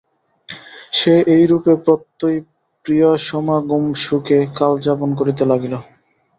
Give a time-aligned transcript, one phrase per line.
[0.91, 2.37] সে এই রূপে প্রত্যই
[2.85, 5.73] প্রিয়সমাগমসুখে কালযাপন করিতে লাগিল।